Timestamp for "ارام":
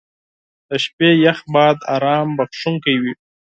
1.95-2.27